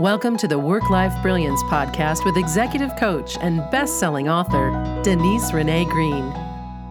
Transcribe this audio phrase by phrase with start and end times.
[0.00, 4.70] Welcome to the Work Life Brilliance podcast with executive coach and best selling author,
[5.04, 6.34] Denise Renee Green.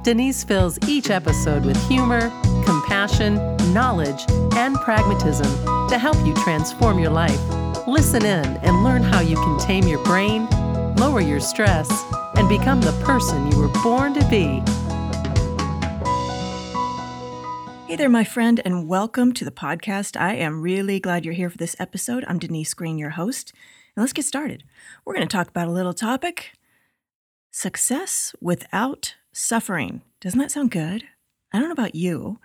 [0.03, 2.29] Denise fills each episode with humor,
[2.63, 3.37] compassion,
[3.73, 4.23] knowledge,
[4.55, 5.47] and pragmatism
[5.89, 7.41] to help you transform your life.
[7.87, 10.47] Listen in and learn how you can tame your brain,
[10.97, 11.89] lower your stress,
[12.35, 14.61] and become the person you were born to be.
[17.89, 20.15] Hey there, my friend, and welcome to the podcast.
[20.15, 22.23] I am really glad you're here for this episode.
[22.27, 23.51] I'm Denise Green, your host.
[23.95, 24.63] And let's get started.
[25.03, 26.51] We're going to talk about a little topic
[27.49, 30.03] success without suffering.
[30.21, 31.05] Doesn't that sound good?
[31.51, 32.37] I don't know about you,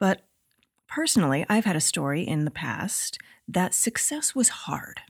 [0.00, 0.22] but
[0.88, 5.02] personally, I've had a story in the past that success was hard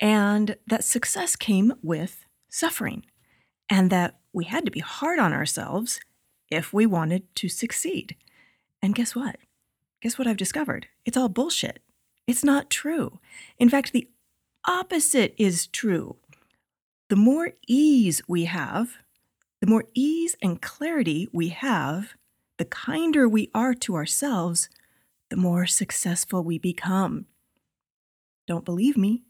[0.00, 3.04] and that success came with suffering
[3.68, 6.00] and that we had to be hard on ourselves
[6.50, 8.16] if we wanted to succeed.
[8.84, 9.36] And guess what?
[10.02, 10.88] Guess what I've discovered?
[11.06, 11.78] It's all bullshit.
[12.26, 13.18] It's not true.
[13.58, 14.10] In fact, the
[14.68, 16.16] opposite is true.
[17.08, 18.98] The more ease we have,
[19.62, 22.12] the more ease and clarity we have,
[22.58, 24.68] the kinder we are to ourselves,
[25.30, 27.24] the more successful we become.
[28.46, 29.22] Don't believe me?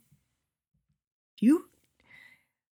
[1.39, 1.69] You?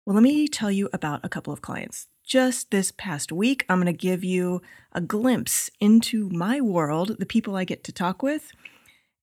[0.07, 3.65] Well, let me tell you about a couple of clients just this past week.
[3.69, 4.61] I'm going to give you
[4.93, 8.53] a glimpse into my world, the people I get to talk with,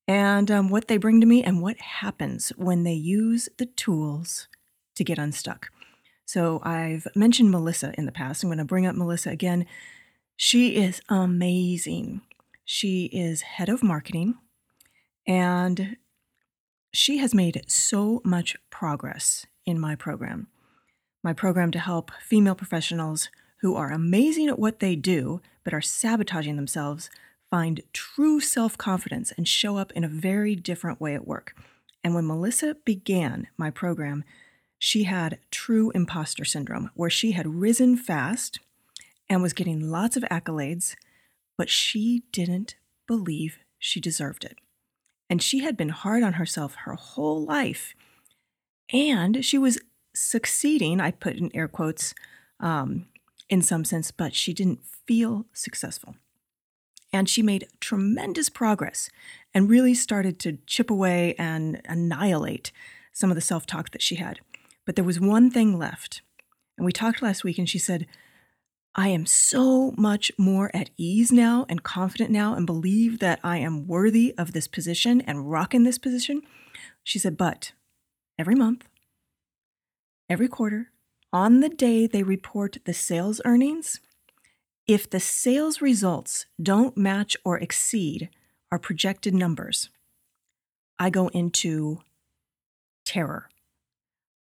[0.08, 4.48] and um, what they bring to me, and what happens when they use the tools
[4.96, 5.68] to get unstuck.
[6.26, 8.42] So, I've mentioned Melissa in the past.
[8.42, 9.66] I'm going to bring up Melissa again.
[10.36, 12.22] She is amazing.
[12.64, 14.34] She is head of marketing,
[15.26, 15.96] and
[16.92, 20.48] she has made so much progress in my program
[21.26, 25.82] my program to help female professionals who are amazing at what they do but are
[25.82, 27.10] sabotaging themselves
[27.50, 31.56] find true self confidence and show up in a very different way at work.
[32.04, 34.22] And when Melissa began my program,
[34.78, 38.60] she had true imposter syndrome, where she had risen fast
[39.28, 40.94] and was getting lots of accolades,
[41.58, 42.76] but she didn't
[43.08, 44.58] believe she deserved it.
[45.28, 47.96] And she had been hard on herself her whole life.
[48.92, 49.80] And she was
[50.16, 52.14] succeeding, I put in air quotes,
[52.60, 53.06] um,
[53.48, 56.16] in some sense, but she didn't feel successful.
[57.12, 59.08] And she made tremendous progress
[59.54, 62.72] and really started to chip away and annihilate
[63.12, 64.40] some of the self talk that she had.
[64.84, 66.22] But there was one thing left.
[66.76, 68.06] And we talked last week, and she said,
[68.94, 73.58] I am so much more at ease now and confident now and believe that I
[73.58, 76.42] am worthy of this position and rock in this position.
[77.04, 77.72] She said, but
[78.38, 78.86] every month
[80.28, 80.90] every quarter
[81.32, 84.00] on the day they report the sales earnings.
[84.86, 88.30] If the sales results don't match or exceed
[88.70, 89.90] our projected numbers,
[90.98, 92.00] I go into
[93.04, 93.48] terror.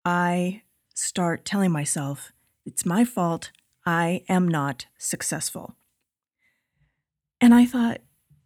[0.04, 0.62] I
[0.94, 2.32] start telling myself,
[2.66, 3.50] it's my fault.
[3.86, 5.76] I am not successful.
[7.40, 8.00] And I thought,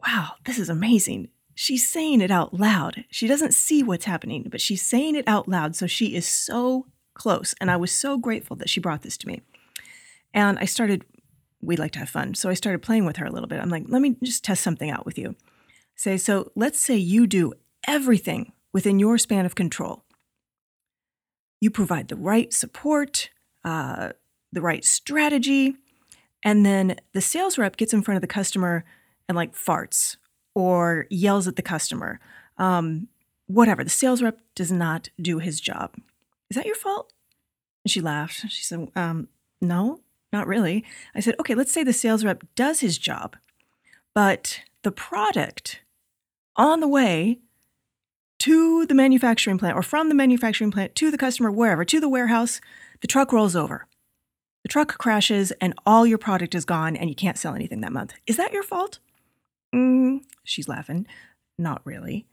[0.06, 1.28] wow, this is amazing.
[1.54, 3.04] She's saying it out loud.
[3.10, 5.74] She doesn't see what's happening, but she's saying it out loud.
[5.74, 6.86] So she is so
[7.16, 7.54] close.
[7.60, 9.42] And I was so grateful that she brought this to me.
[10.32, 11.04] And I started,
[11.60, 12.34] we like to have fun.
[12.34, 13.60] So I started playing with her a little bit.
[13.60, 15.34] I'm like, let me just test something out with you.
[15.96, 17.54] Say, so let's say you do
[17.88, 20.04] everything within your span of control.
[21.60, 23.30] You provide the right support,
[23.64, 24.12] uh,
[24.52, 25.76] the right strategy,
[26.42, 28.84] and then the sales rep gets in front of the customer
[29.28, 30.16] and like farts
[30.54, 32.20] or yells at the customer.
[32.58, 33.08] Um,
[33.46, 33.82] whatever.
[33.82, 35.94] The sales rep does not do his job.
[36.50, 37.12] Is that your fault?
[37.84, 38.44] And she laughed.
[38.48, 39.28] She said, um,
[39.60, 40.00] No,
[40.32, 40.84] not really.
[41.14, 43.36] I said, Okay, let's say the sales rep does his job,
[44.14, 45.80] but the product
[46.56, 47.38] on the way
[48.38, 52.08] to the manufacturing plant or from the manufacturing plant to the customer, wherever, to the
[52.08, 52.60] warehouse,
[53.00, 53.86] the truck rolls over.
[54.62, 57.92] The truck crashes and all your product is gone and you can't sell anything that
[57.92, 58.14] month.
[58.26, 58.98] Is that your fault?
[59.74, 61.06] Mm, she's laughing.
[61.58, 62.26] Not really.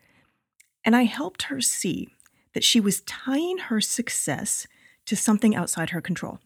[0.84, 2.10] And I helped her see
[2.54, 4.68] that she was tying her success
[5.06, 6.40] to something outside her control.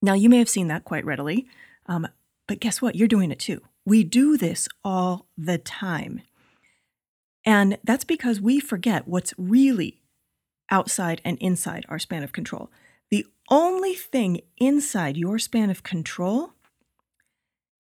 [0.00, 1.46] Now, you may have seen that quite readily,
[1.86, 2.08] um,
[2.48, 2.96] but guess what?
[2.96, 3.60] You're doing it too.
[3.84, 6.22] We do this all the time.
[7.44, 10.00] And that's because we forget what's really
[10.70, 12.70] outside and inside our span of control.
[13.10, 16.54] The only thing inside your span of control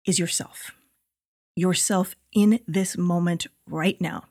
[0.05, 0.71] is yourself.
[1.55, 4.25] Yourself in this moment right now.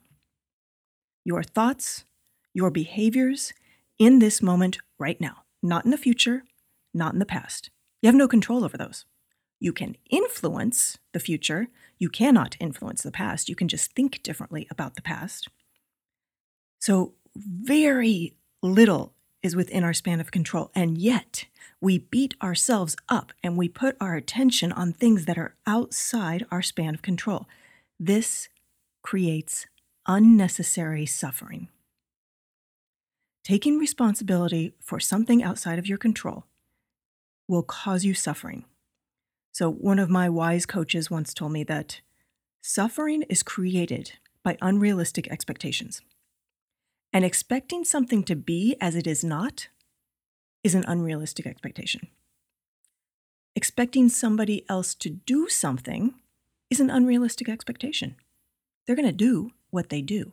[1.25, 2.05] Your thoughts,
[2.57, 3.53] your behaviors
[3.99, 6.43] in this moment right now, not in the future,
[6.95, 7.69] not in the past.
[8.01, 9.05] You have no control over those.
[9.61, 11.67] You can influence the future.
[11.99, 13.51] You cannot influence the past.
[13.51, 15.49] You can just think differently about the past.
[16.81, 19.13] So, very little
[19.43, 20.71] is within our span of control.
[20.75, 21.45] And yet,
[21.79, 26.63] we beat ourselves up and we put our attention on things that are outside our
[26.63, 27.49] span of control.
[28.01, 28.49] This
[29.03, 29.67] creates
[30.07, 31.69] unnecessary suffering.
[33.47, 36.47] Taking responsibility for something outside of your control
[37.47, 38.65] will cause you suffering.
[39.53, 42.01] So, one of my wise coaches once told me that
[42.61, 46.03] suffering is created by unrealistic expectations.
[47.13, 49.69] And expecting something to be as it is not
[50.65, 52.09] is an unrealistic expectation.
[53.55, 56.15] Expecting somebody else to do something
[56.69, 58.17] is an unrealistic expectation.
[58.85, 60.33] They're going to do what they do.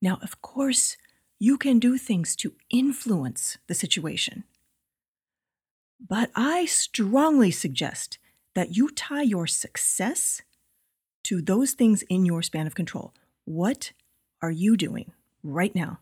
[0.00, 0.96] Now, of course,
[1.42, 4.44] you can do things to influence the situation.
[5.98, 8.18] But I strongly suggest
[8.54, 10.42] that you tie your success
[11.24, 13.14] to those things in your span of control.
[13.46, 13.92] What
[14.42, 16.00] are you doing right now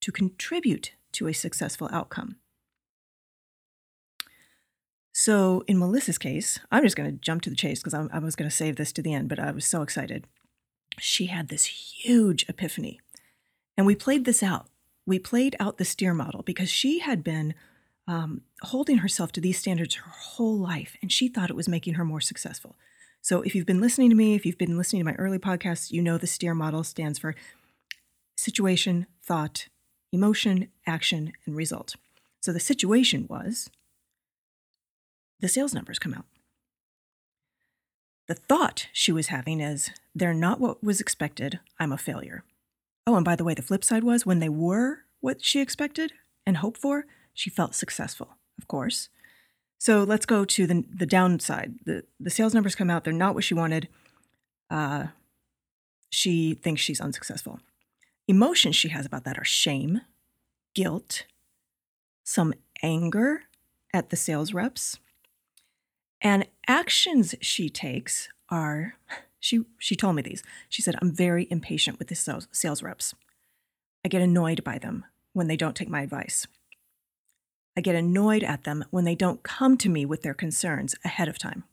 [0.00, 2.36] to contribute to a successful outcome?
[5.12, 8.34] So, in Melissa's case, I'm just going to jump to the chase because I was
[8.34, 10.26] going to save this to the end, but I was so excited.
[10.98, 13.00] She had this huge epiphany.
[13.76, 14.66] And we played this out.
[15.06, 17.54] We played out the steer model because she had been
[18.06, 21.94] um, holding herself to these standards her whole life, and she thought it was making
[21.94, 22.76] her more successful.
[23.22, 25.90] So, if you've been listening to me, if you've been listening to my early podcasts,
[25.90, 27.34] you know the STEER model stands for
[28.36, 29.68] situation, thought,
[30.12, 31.96] emotion, action, and result.
[32.40, 33.70] So, the situation was
[35.40, 36.26] the sales numbers come out.
[38.28, 42.44] The thought she was having is, they're not what was expected, I'm a failure.
[43.06, 46.12] Oh, and by the way, the flip side was when they were what she expected
[46.46, 49.08] and hoped for, she felt successful, of course.
[49.78, 51.74] So let's go to the, the downside.
[51.84, 53.88] The, the sales numbers come out, they're not what she wanted.
[54.70, 55.08] Uh,
[56.10, 57.60] she thinks she's unsuccessful.
[58.26, 60.00] Emotions she has about that are shame,
[60.74, 61.26] guilt,
[62.22, 63.42] some anger
[63.92, 64.98] at the sales reps.
[66.22, 68.96] And actions she takes are
[69.44, 70.42] she she told me these.
[70.70, 73.14] She said, I'm very impatient with the sales, sales reps.
[74.02, 75.04] I get annoyed by them
[75.34, 76.46] when they don't take my advice.
[77.76, 81.28] I get annoyed at them when they don't come to me with their concerns ahead
[81.28, 81.64] of time.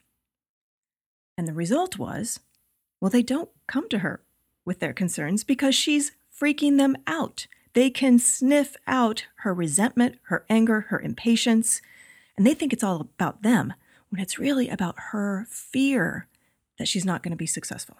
[1.37, 2.41] And the result was,
[2.99, 4.21] well, they don't come to her
[4.65, 7.47] with their concerns because she's freaking them out.
[7.73, 11.81] They can sniff out her resentment, her anger, her impatience,
[12.35, 13.73] and they think it's all about them
[14.09, 16.27] when it's really about her fear
[16.81, 17.97] that she's not going to be successful.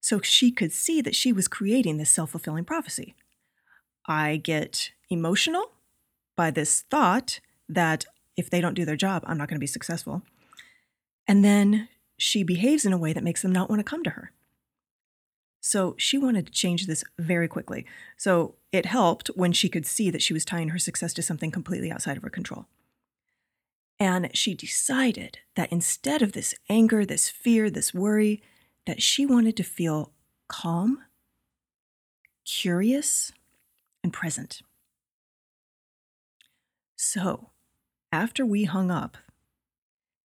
[0.00, 3.14] So she could see that she was creating this self fulfilling prophecy.
[4.06, 5.70] I get emotional
[6.36, 7.38] by this thought
[7.68, 8.06] that
[8.36, 10.22] if they don't do their job, I'm not going to be successful.
[11.28, 11.88] And then
[12.18, 14.32] she behaves in a way that makes them not want to come to her.
[15.60, 17.86] So she wanted to change this very quickly.
[18.16, 21.52] So it helped when she could see that she was tying her success to something
[21.52, 22.66] completely outside of her control.
[24.02, 28.42] And she decided that instead of this anger, this fear, this worry,
[28.84, 30.10] that she wanted to feel
[30.48, 31.04] calm,
[32.44, 33.30] curious,
[34.02, 34.62] and present.
[36.96, 37.50] So,
[38.10, 39.18] after we hung up,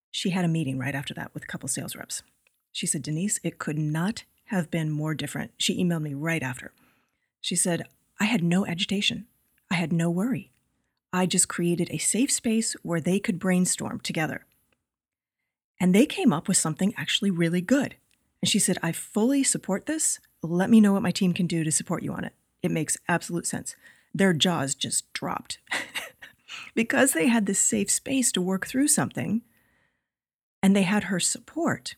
[0.09, 2.23] she had a meeting right after that with a couple sales reps.
[2.71, 5.51] She said, Denise, it could not have been more different.
[5.55, 6.71] She emailed me right after.
[7.41, 7.83] She said,
[8.19, 9.27] I had no agitation.
[9.69, 10.51] I had no worry.
[11.13, 14.45] I just created a safe space where they could brainstorm together.
[15.79, 17.95] And they came up with something actually really good.
[18.41, 20.19] And she said, I fully support this.
[20.41, 22.33] Let me know what my team can do to support you on it.
[22.61, 23.75] It makes absolute sense.
[24.13, 25.59] Their jaws just dropped.
[26.75, 29.41] because they had this safe space to work through something
[30.61, 31.95] and they had her support,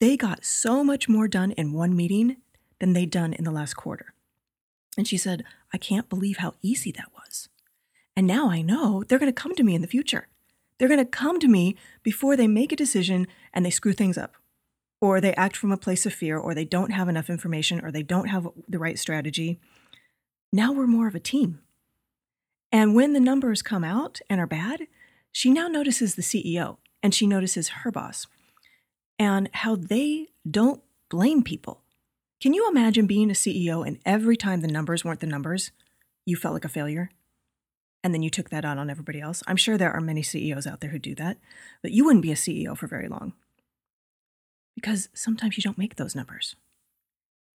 [0.00, 2.36] they got so much more done in one meeting
[2.78, 4.14] than they'd done in the last quarter.
[4.96, 7.48] And she said, I can't believe how easy that was.
[8.18, 10.26] And now I know they're going to come to me in the future.
[10.76, 14.18] They're going to come to me before they make a decision and they screw things
[14.18, 14.34] up,
[15.00, 17.92] or they act from a place of fear, or they don't have enough information, or
[17.92, 19.60] they don't have the right strategy.
[20.52, 21.60] Now we're more of a team.
[22.72, 24.88] And when the numbers come out and are bad,
[25.30, 28.26] she now notices the CEO and she notices her boss
[29.16, 31.84] and how they don't blame people.
[32.40, 35.70] Can you imagine being a CEO and every time the numbers weren't the numbers,
[36.26, 37.10] you felt like a failure?
[38.02, 39.42] And then you took that out on everybody else.
[39.46, 41.36] I'm sure there are many CEOs out there who do that,
[41.82, 43.32] but you wouldn't be a CEO for very long
[44.74, 46.54] because sometimes you don't make those numbers.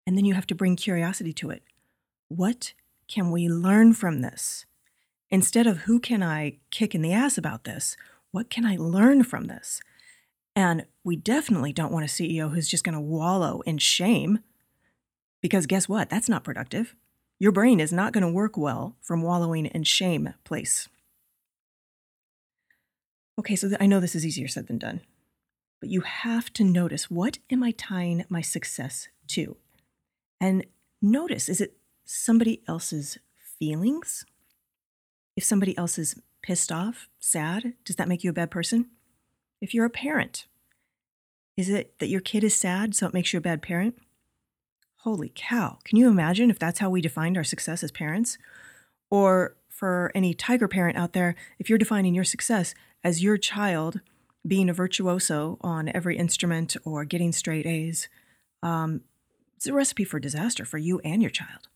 [0.05, 1.63] And then you have to bring curiosity to it.
[2.27, 2.73] What
[3.07, 4.65] can we learn from this?
[5.31, 7.95] Instead of who can I kick in the ass about this,
[8.31, 9.79] what can I learn from this?
[10.55, 14.39] And we definitely don't want a CEO who's just going to wallow in shame
[15.41, 16.09] because guess what?
[16.09, 16.95] That's not productive.
[17.39, 20.87] Your brain is not going to work well from wallowing in shame place.
[23.39, 25.01] Okay, so th- I know this is easier said than done,
[25.79, 29.57] but you have to notice what am I tying my success to?
[30.39, 30.65] And
[31.01, 33.17] notice is it somebody else's
[33.59, 34.25] feelings?
[35.35, 38.89] If somebody else is pissed off, sad, does that make you a bad person?
[39.61, 40.45] If you're a parent,
[41.57, 43.95] is it that your kid is sad, so it makes you a bad parent?
[45.03, 45.79] Holy cow.
[45.83, 48.37] Can you imagine if that's how we defined our success as parents?
[49.11, 53.99] Or for any tiger parent out there, if you're defining your success as your child
[54.47, 58.07] being a virtuoso on every instrument or getting straight A's,
[58.61, 59.01] um,
[59.57, 61.67] it's a recipe for disaster for you and your child.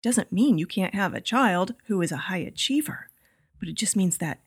[0.00, 3.08] Doesn't mean you can't have a child who is a high achiever,
[3.58, 4.42] but it just means that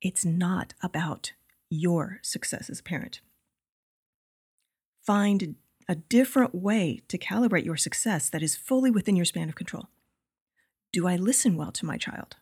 [0.00, 1.30] it's not about
[1.70, 3.20] your success as a parent.
[5.00, 5.54] Find
[5.92, 9.88] a different way to calibrate your success that is fully within your span of control.
[10.90, 12.36] Do I listen well to my child?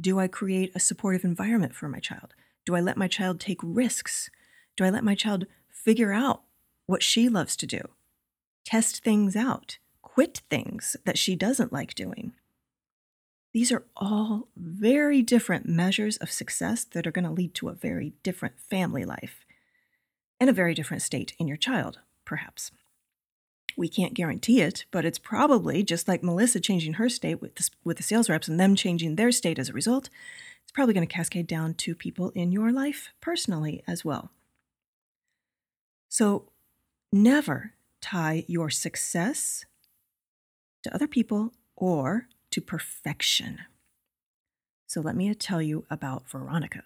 [0.00, 2.34] Do I create a supportive environment for my child?
[2.64, 4.30] Do I let my child take risks?
[4.76, 6.42] Do I let my child figure out
[6.86, 7.80] what she loves to do?
[8.64, 12.32] Test things out, quit things that she doesn't like doing.
[13.52, 17.74] These are all very different measures of success that are going to lead to a
[17.74, 19.44] very different family life
[20.38, 21.98] and a very different state in your child,
[22.32, 22.70] perhaps.
[23.76, 27.68] We can't guarantee it, but it's probably just like Melissa changing her state with the,
[27.84, 30.08] with the sales reps and them changing their state as a result.
[30.62, 34.30] It's probably going to cascade down to people in your life personally as well.
[36.08, 36.48] So
[37.12, 39.66] never tie your success
[40.84, 43.58] to other people or to perfection.
[44.86, 46.84] So let me tell you about Veronica.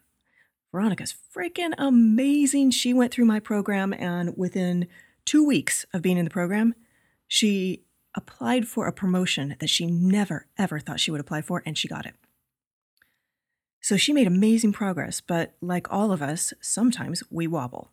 [0.73, 2.73] Veronica's freaking amazing.
[2.73, 4.89] She went through my program, and within
[5.27, 6.75] two weeks of being in the program,
[7.29, 7.83] she
[8.15, 11.89] applied for a promotion that she never, ever thought she would apply for, and she
[11.89, 12.15] got it.
[13.83, 17.93] So she made amazing progress, but like all of us, sometimes we wobble.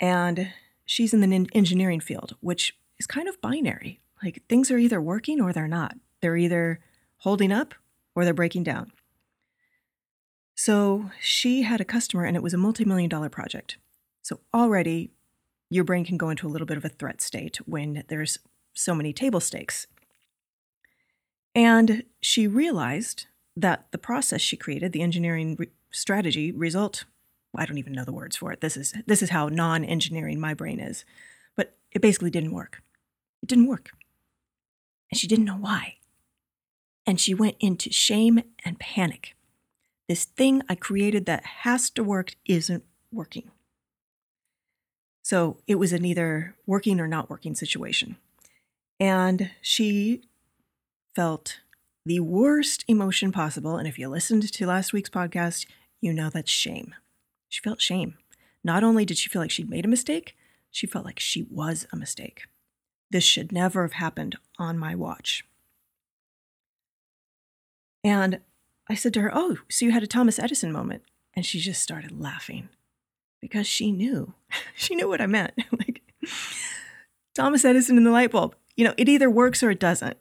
[0.00, 0.50] And
[0.84, 4.00] she's in the engineering field, which is kind of binary.
[4.22, 5.96] Like things are either working or they're not.
[6.20, 6.80] They're either
[7.18, 7.74] holding up
[8.14, 8.92] or they're breaking down.
[10.54, 13.76] So she had a customer and it was a multi million dollar project.
[14.22, 15.10] So already
[15.70, 18.38] your brain can go into a little bit of a threat state when there's
[18.74, 19.86] so many table stakes.
[21.54, 27.04] And she realized that the process she created, the engineering re- strategy result,
[27.56, 28.60] I don't even know the words for it.
[28.60, 31.04] This is this is how non-engineering my brain is.
[31.56, 32.82] But it basically didn't work.
[33.42, 33.90] It didn't work.
[35.10, 35.94] And she didn't know why.
[37.06, 39.34] And she went into shame and panic.
[40.08, 43.50] This thing I created that has to work isn't working.
[45.26, 48.14] So it was an either working or not working situation.
[49.00, 50.22] And she
[51.16, 51.58] felt
[52.04, 53.76] the worst emotion possible.
[53.76, 55.66] And if you listened to last week's podcast,
[56.00, 56.94] you know that's shame.
[57.48, 58.18] She felt shame.
[58.62, 60.36] Not only did she feel like she'd made a mistake,
[60.70, 62.44] she felt like she was a mistake.
[63.10, 65.44] This should never have happened on my watch.
[68.04, 68.38] And
[68.88, 71.02] I said to her, Oh, so you had a Thomas Edison moment.
[71.34, 72.68] And she just started laughing
[73.40, 74.34] because she knew.
[74.76, 75.52] she knew what I meant.
[75.72, 76.02] like
[77.34, 78.54] Thomas Edison and the light bulb.
[78.76, 80.16] You know, it either works or it doesn't.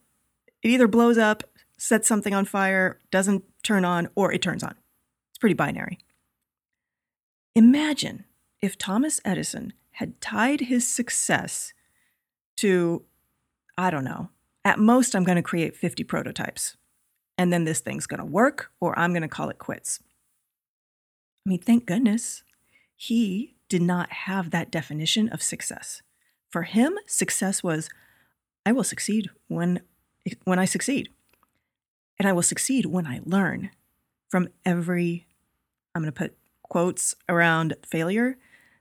[0.63, 1.43] It either blows up,
[1.77, 4.75] sets something on fire, doesn't turn on, or it turns on.
[5.31, 6.00] It's pretty binary.
[7.55, 8.25] Imagine
[8.62, 11.74] if Thomas Edison had tied his success
[12.57, 13.03] to,
[13.77, 14.29] I don't know,
[14.63, 16.75] at most, I'm going to create 50 prototypes.
[17.38, 20.00] And then this thing's going to work, or I'm going to call it quits.
[21.45, 22.43] I mean, thank goodness
[22.95, 26.01] he did not have that definition of success.
[26.49, 27.89] For him, success was
[28.65, 29.81] I will succeed when,
[30.43, 31.09] when I succeed.
[32.17, 33.71] And I will succeed when I learn
[34.29, 35.27] from every,
[35.93, 38.37] I'm going to put quotes around failure.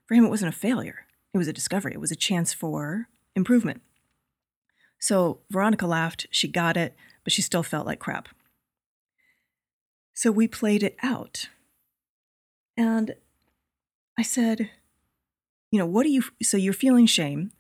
[0.07, 3.09] For him, it wasn't a failure, it was a discovery, it was a chance for
[3.35, 3.83] improvement.
[4.99, 6.95] So Veronica laughed, she got it,
[7.25, 8.29] but she still felt like crap.
[10.15, 11.49] So we played it out.
[12.77, 13.15] And
[14.17, 14.71] I said,
[15.71, 17.51] you know, what do you, so you're feeling shame.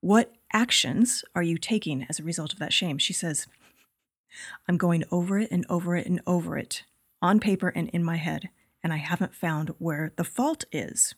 [0.00, 2.96] What actions are you taking as a result of that shame?
[2.98, 3.46] She says,
[4.66, 6.84] I'm going over it and over it and over it
[7.20, 8.48] on paper and in my head,
[8.82, 11.14] and I haven't found where the fault is.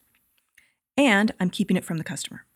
[0.96, 2.46] And I'm keeping it from the customer.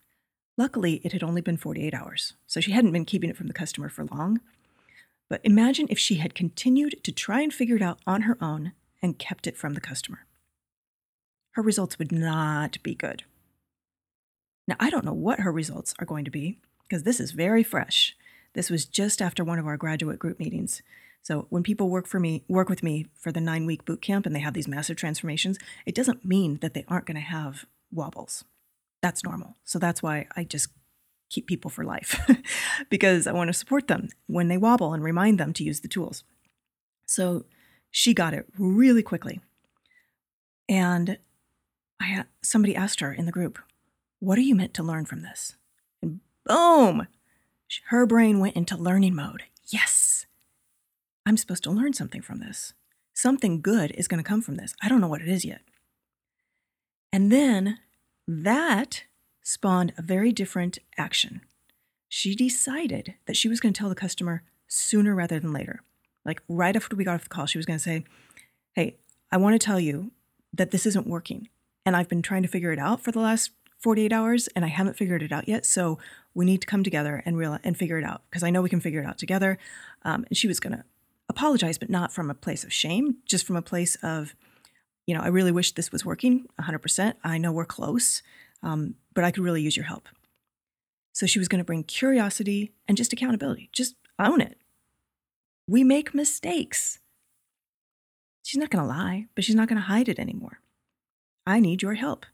[0.56, 3.52] Luckily, it had only been 48 hours, so she hadn't been keeping it from the
[3.52, 4.40] customer for long.
[5.28, 8.72] But imagine if she had continued to try and figure it out on her own
[9.02, 10.26] and kept it from the customer
[11.54, 13.24] her results would not be good.
[14.66, 17.62] Now, I don't know what her results are going to be because this is very
[17.62, 18.16] fresh.
[18.54, 20.82] This was just after one of our graduate group meetings.
[21.22, 24.26] So when people work for me, work with me for the nine week boot camp
[24.26, 27.66] and they have these massive transformations, it doesn't mean that they aren't going to have
[27.90, 28.44] wobbles.
[29.00, 29.56] That's normal.
[29.64, 30.68] So that's why I just
[31.30, 32.18] keep people for life
[32.90, 35.88] because I want to support them when they wobble and remind them to use the
[35.88, 36.24] tools.
[37.06, 37.44] So
[37.90, 39.40] she got it really quickly.
[40.68, 41.18] And
[42.04, 43.58] I uh, somebody asked her in the group,
[44.20, 45.56] "What are you meant to learn from this?"
[46.02, 47.06] And boom,
[47.86, 49.44] her brain went into learning mode.
[49.68, 50.26] Yes.
[51.26, 52.74] I'm supposed to learn something from this.
[53.14, 54.74] Something good is going to come from this.
[54.82, 55.62] I don't know what it is yet.
[57.12, 57.78] And then
[58.26, 59.04] that
[59.42, 61.40] spawned a very different action.
[62.08, 65.80] She decided that she was going to tell the customer sooner rather than later.
[66.24, 68.04] Like right after we got off the call, she was going to say,
[68.74, 68.96] Hey,
[69.30, 70.10] I want to tell you
[70.52, 71.48] that this isn't working.
[71.86, 73.50] And I've been trying to figure it out for the last
[73.80, 75.66] 48 hours and I haven't figured it out yet.
[75.66, 75.98] So
[76.32, 78.70] we need to come together and realize and figure it out because I know we
[78.70, 79.58] can figure it out together.
[80.02, 80.84] Um, and she was going to
[81.28, 84.34] apologize, but not from a place of shame, just from a place of,
[85.06, 87.14] you know, I really wish this was working 100%.
[87.22, 88.22] I know we're close,
[88.62, 90.08] um, but I could really use your help.
[91.12, 93.68] So she was going to bring curiosity and just accountability.
[93.70, 94.58] Just own it.
[95.68, 97.00] We make mistakes.
[98.42, 100.60] She's not going to lie, but she's not going to hide it anymore.
[101.46, 102.26] I need your help.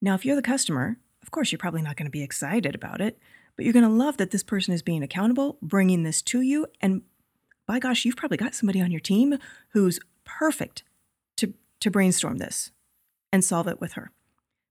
[0.00, 3.00] Now, if you're the customer, of course, you're probably not going to be excited about
[3.00, 3.18] it,
[3.56, 6.66] but you're going to love that this person is being accountable, bringing this to you,
[6.80, 7.02] and
[7.66, 9.38] by gosh, you've probably got somebody on your team
[9.70, 10.82] who's perfect
[11.36, 12.70] to, to brainstorm this
[13.32, 14.10] and solve it with her.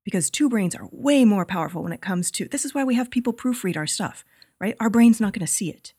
[0.04, 2.96] Because two brains are way more powerful when it comes to this is why we
[2.96, 4.26] have people proofread our stuff,
[4.60, 4.76] right?
[4.80, 5.94] Our brain's not going to see it.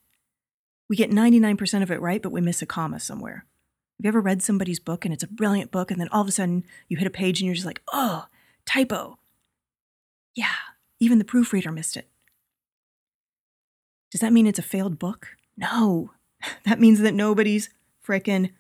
[0.88, 3.46] We get 99% of it right, but we miss a comma somewhere.
[4.02, 6.26] Have you ever read somebody's book and it's a brilliant book, and then all of
[6.26, 8.26] a sudden you hit a page and you're just like, oh,
[8.66, 9.20] typo.
[10.34, 10.56] Yeah,
[10.98, 12.08] even the proofreader missed it.
[14.10, 15.36] Does that mean it's a failed book?
[15.56, 16.10] No,
[16.64, 17.70] that means that nobody's
[18.04, 18.50] frickin'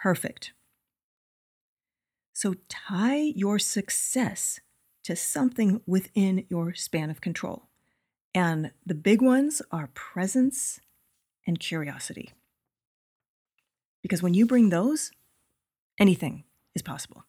[0.00, 0.52] perfect.
[2.32, 4.60] So tie your success
[5.02, 7.64] to something within your span of control.
[8.32, 10.78] And the big ones are presence
[11.48, 12.30] and curiosity.
[14.04, 15.10] Because when you bring those,
[15.98, 17.24] anything is possible.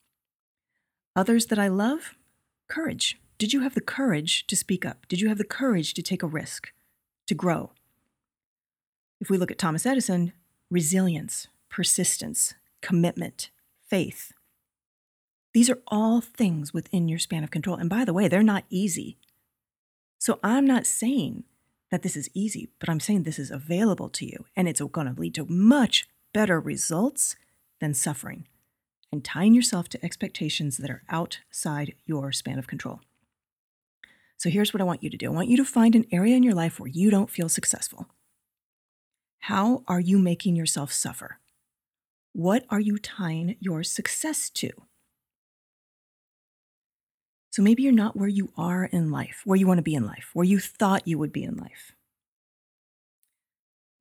[1.16, 2.16] Others that I love,
[2.68, 3.18] courage.
[3.38, 5.08] Did you have the courage to speak up?
[5.08, 6.74] Did you have the courage to take a risk,
[7.28, 7.72] to grow?
[9.22, 10.34] If we look at Thomas Edison,
[10.70, 13.52] resilience, persistence, commitment,
[13.88, 14.34] faith.
[15.54, 17.78] These are all things within your span of control.
[17.78, 19.18] And by the way, they're not easy.
[20.20, 21.46] So I'm not saying
[21.90, 25.08] that this is easy, but I'm saying this is available to you and it's going
[25.08, 27.38] to lead to much better results
[27.80, 28.46] than suffering
[29.10, 33.00] and tying yourself to expectations that are outside your span of control.
[34.36, 36.36] So here's what I want you to do I want you to find an area
[36.36, 38.08] in your life where you don't feel successful.
[39.40, 41.40] How are you making yourself suffer?
[42.34, 44.72] What are you tying your success to?
[47.52, 50.06] So maybe you're not where you are in life, where you want to be in
[50.06, 51.94] life, where you thought you would be in life.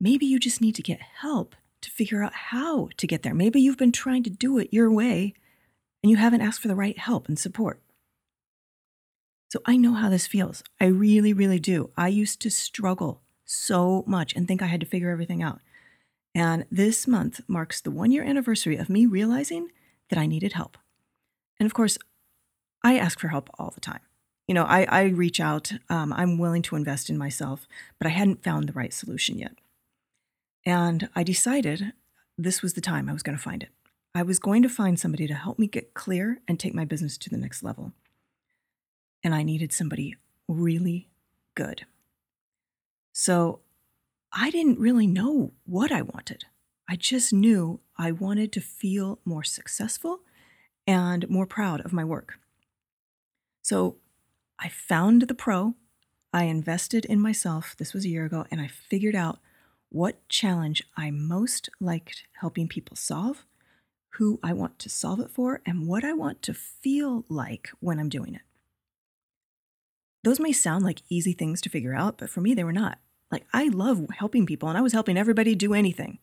[0.01, 3.33] Maybe you just need to get help to figure out how to get there.
[3.33, 5.33] Maybe you've been trying to do it your way
[6.03, 7.81] and you haven't asked for the right help and support.
[9.49, 10.63] So I know how this feels.
[10.81, 11.91] I really, really do.
[11.95, 15.59] I used to struggle so much and think I had to figure everything out.
[16.33, 19.69] And this month marks the one year anniversary of me realizing
[20.09, 20.77] that I needed help.
[21.59, 21.97] And of course,
[22.83, 24.01] I ask for help all the time.
[24.47, 27.67] You know, I, I reach out, um, I'm willing to invest in myself,
[27.97, 29.53] but I hadn't found the right solution yet.
[30.65, 31.93] And I decided
[32.37, 33.69] this was the time I was going to find it.
[34.13, 37.17] I was going to find somebody to help me get clear and take my business
[37.19, 37.93] to the next level.
[39.23, 40.15] And I needed somebody
[40.47, 41.09] really
[41.53, 41.85] good.
[43.13, 43.59] So
[44.31, 46.45] I didn't really know what I wanted.
[46.89, 50.19] I just knew I wanted to feel more successful
[50.85, 52.35] and more proud of my work.
[53.61, 53.97] So
[54.59, 55.75] I found the pro,
[56.31, 59.39] I invested in myself, this was a year ago, and I figured out
[59.95, 63.45] what challenge I most liked helping people solve,
[64.15, 67.97] who I want to solve it for, and what I want to feel like when
[67.97, 68.41] I'm doing it.
[70.21, 72.99] Those may sound like easy things to figure out, but for me, they were not.
[73.31, 76.19] Like, I love helping people, and I was helping everybody do anything.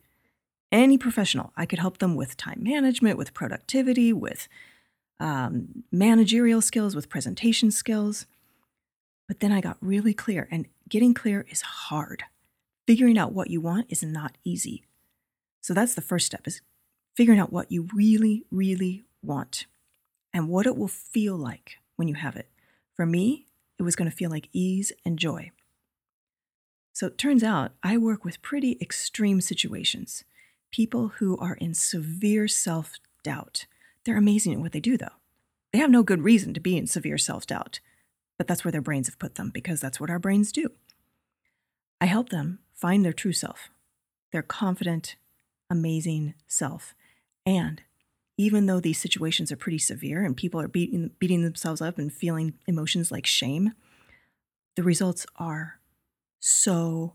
[0.71, 1.55] Any professional.
[1.57, 4.49] I could help them with time management, with productivity, with
[5.19, 8.27] um, managerial skills, with presentation skills.
[9.29, 12.25] But then I got really clear, and getting clear is hard.
[12.87, 14.85] Figuring out what you want is not easy.
[15.61, 16.61] So that's the first step is
[17.15, 19.67] figuring out what you really, really want
[20.33, 22.49] and what it will feel like when you have it.
[22.95, 23.47] For me,
[23.79, 25.51] it was going to feel like ease and joy.
[26.93, 30.25] So it turns out I work with pretty extreme situations.
[30.71, 33.67] People who are in severe self doubt.
[34.05, 35.19] They're amazing at what they do, though.
[35.73, 37.81] They have no good reason to be in severe self doubt,
[38.37, 40.71] but that's where their brains have put them because that's what our brains do.
[42.01, 43.71] I help them find their true self,
[44.33, 45.15] their confident,
[45.71, 46.97] amazing self.
[47.47, 47.81] And
[48.37, 52.13] even though these situations are pretty severe and people are beating, beating themselves up and
[52.13, 53.75] feeling emotions like shame,
[54.75, 55.79] the results are
[56.41, 57.15] so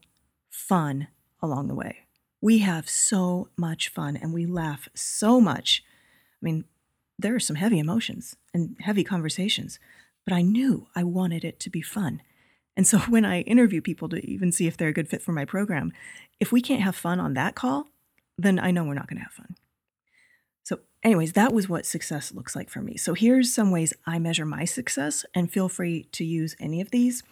[0.50, 1.10] fun
[1.42, 2.06] along the way.
[2.40, 5.84] We have so much fun and we laugh so much.
[6.42, 6.64] I mean,
[7.20, 9.80] there are some heavy emotions and heavy conversations,
[10.24, 12.22] but I knew I wanted it to be fun.
[12.78, 15.34] And so when I interview people to even see if they're a good fit for
[15.34, 15.92] my program,
[16.40, 17.90] if we can't have fun on that call,
[18.38, 19.56] then I know we're not going to have fun.
[20.64, 22.96] So, anyways, that was what success looks like for me.
[22.96, 26.92] So, here's some ways I measure my success, and feel free to use any of
[26.92, 27.24] these.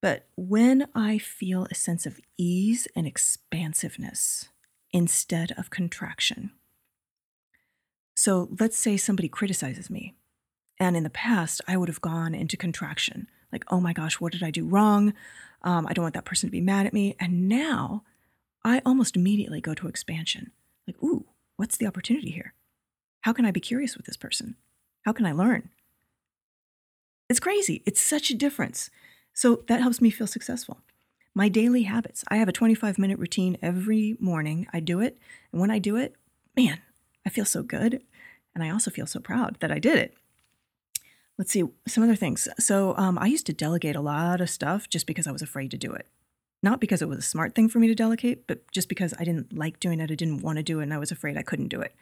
[0.00, 4.48] But when I feel a sense of ease and expansiveness
[4.92, 6.52] instead of contraction.
[8.14, 10.14] So let's say somebody criticizes me.
[10.80, 14.32] And in the past, I would have gone into contraction like, oh my gosh, what
[14.32, 15.14] did I do wrong?
[15.62, 17.16] Um, I don't want that person to be mad at me.
[17.18, 18.04] And now
[18.64, 20.52] I almost immediately go to expansion
[20.86, 22.54] like, ooh, what's the opportunity here?
[23.22, 24.56] How can I be curious with this person?
[25.02, 25.68] How can I learn?
[27.28, 27.82] It's crazy.
[27.84, 28.90] It's such a difference.
[29.34, 30.78] So that helps me feel successful.
[31.34, 32.24] My daily habits.
[32.28, 34.66] I have a 25 minute routine every morning.
[34.72, 35.18] I do it.
[35.52, 36.14] And when I do it,
[36.56, 36.80] man,
[37.26, 38.02] I feel so good.
[38.54, 40.14] And I also feel so proud that I did it.
[41.38, 42.48] Let's see some other things.
[42.58, 45.70] So um, I used to delegate a lot of stuff just because I was afraid
[45.70, 46.06] to do it.
[46.62, 49.24] Not because it was a smart thing for me to delegate, but just because I
[49.24, 50.10] didn't like doing it.
[50.10, 51.94] I didn't want to do it and I was afraid I couldn't do it.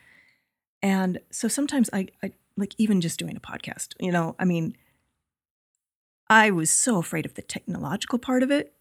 [0.83, 4.77] And so sometimes I, I like even just doing a podcast, you know, I mean,
[6.29, 8.73] I was so afraid of the technological part of it,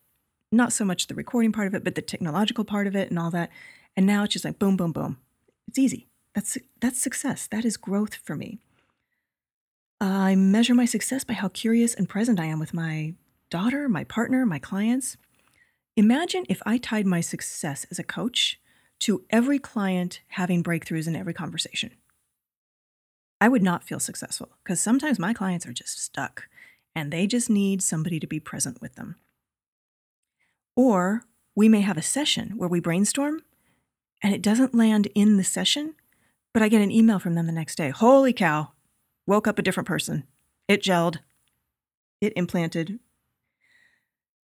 [0.52, 3.20] not so much the recording part of it, but the technological part of it and
[3.20, 3.50] all that.
[3.96, 5.18] And now it's just like boom, boom, boom.
[5.68, 6.08] It's easy.
[6.34, 7.48] That's that's success.
[7.48, 8.60] That is growth for me.
[10.02, 13.14] I measure my success by how curious and present I am with my
[13.50, 15.18] daughter, my partner, my clients.
[15.96, 18.60] Imagine if I tied my success as a coach
[19.00, 21.92] to every client having breakthroughs in every conversation.
[23.40, 26.48] I would not feel successful because sometimes my clients are just stuck
[26.96, 29.16] and they just need somebody to be present with them.
[30.76, 31.24] Or
[31.56, 33.42] we may have a session where we brainstorm
[34.22, 35.96] and it doesn't land in the session,
[36.54, 37.90] but I get an email from them the next day.
[37.90, 38.72] Holy cow,
[39.26, 40.24] woke up a different person.
[40.68, 41.18] It gelled,
[42.22, 43.00] it implanted.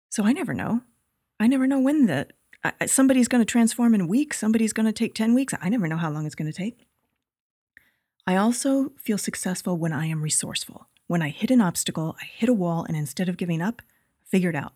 [0.10, 0.82] So I never know.
[1.40, 2.28] I never know when the
[2.88, 5.54] somebody's going to transform in a week, somebody's going to take 10 weeks.
[5.62, 6.88] I never know how long it's going to take.
[8.26, 10.88] I also feel successful when I am resourceful.
[11.08, 13.84] When I hit an obstacle, I hit a wall, and instead of giving up,
[14.26, 14.74] figure it out.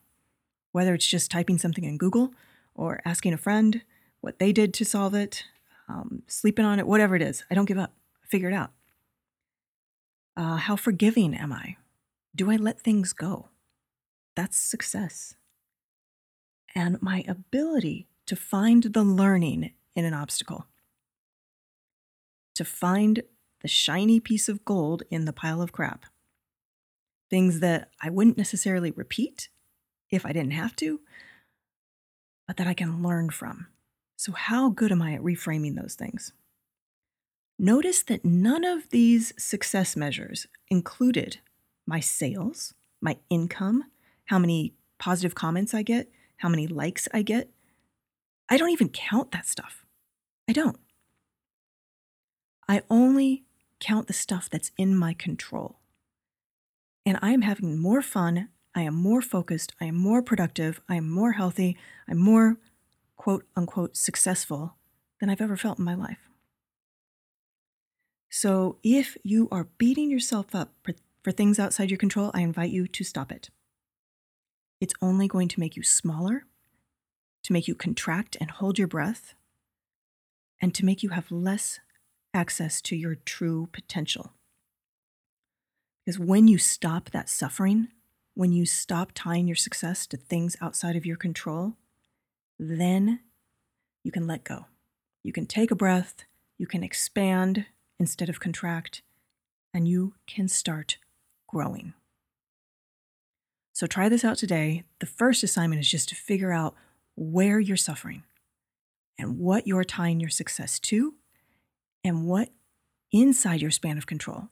[0.71, 2.31] Whether it's just typing something in Google
[2.75, 3.81] or asking a friend
[4.21, 5.45] what they did to solve it,
[5.87, 7.93] um, sleeping on it, whatever it is, I don't give up.
[8.27, 8.71] figure it out.
[10.39, 11.75] Uh, how forgiving am I?
[12.33, 13.49] Do I let things go?
[14.37, 15.35] That's success.
[16.73, 20.67] And my ability to find the learning in an obstacle,
[22.55, 23.21] to find
[23.63, 26.05] the shiny piece of gold in the pile of crap,
[27.29, 29.49] things that I wouldn't necessarily repeat
[30.09, 31.01] if I didn't have to,
[32.47, 33.67] but that I can learn from.
[34.15, 36.31] So, how good am I at reframing those things?
[37.61, 41.39] Notice that none of these success measures included
[41.85, 43.83] my sales, my income,
[44.25, 47.49] how many positive comments I get, how many likes I get.
[48.47, 49.85] I don't even count that stuff.
[50.47, 50.77] I don't.
[52.69, 53.43] I only
[53.81, 55.79] count the stuff that's in my control.
[57.05, 58.47] And I am having more fun.
[58.73, 59.73] I am more focused.
[59.81, 60.79] I am more productive.
[60.87, 61.75] I am more healthy.
[62.07, 62.57] I'm more
[63.17, 64.77] quote unquote successful
[65.19, 66.28] than I've ever felt in my life.
[68.29, 72.69] So if you are beating yourself up for, for things outside your control, I invite
[72.69, 73.49] you to stop it.
[74.79, 76.45] It's only going to make you smaller,
[77.43, 79.33] to make you contract and hold your breath,
[80.61, 81.79] and to make you have less
[82.33, 84.33] access to your true potential.
[86.05, 87.89] Because when you stop that suffering,
[88.35, 91.73] when you stop tying your success to things outside of your control,
[92.57, 93.19] then
[94.03, 94.65] you can let go.
[95.23, 96.25] You can take a breath,
[96.57, 97.65] you can expand,
[97.99, 99.01] instead of contract,
[99.73, 100.97] and you can start
[101.47, 101.93] growing.
[103.73, 104.83] So try this out today.
[104.99, 106.75] The first assignment is just to figure out
[107.15, 108.23] where you're suffering
[109.17, 111.15] and what you're tying your success to
[112.03, 112.49] and what
[113.11, 114.49] inside your span of control,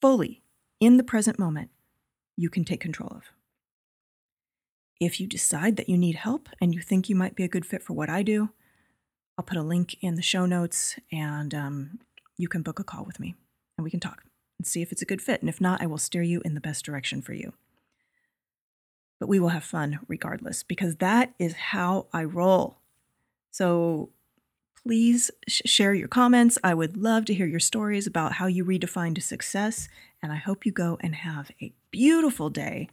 [0.00, 0.42] fully
[0.80, 1.70] in the present moment,
[2.36, 3.32] you can take control of.
[5.00, 7.66] If you decide that you need help and you think you might be a good
[7.66, 8.50] fit for what I do,
[9.36, 11.98] I'll put a link in the show notes and um,
[12.38, 13.34] you can book a call with me
[13.76, 14.24] and we can talk
[14.58, 15.42] and see if it's a good fit.
[15.42, 17.52] And if not, I will steer you in the best direction for you.
[19.20, 22.78] But we will have fun regardless because that is how I roll.
[23.50, 24.10] So
[24.82, 26.56] please sh- share your comments.
[26.62, 29.88] I would love to hear your stories about how you redefined success.
[30.22, 32.88] And I hope you go and have a beautiful day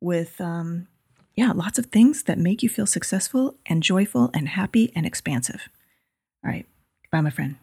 [0.00, 0.88] with, um,
[1.36, 5.68] yeah, lots of things that make you feel successful and joyful and happy and expansive.
[6.44, 6.66] All right.
[7.10, 7.56] Bye, my friend.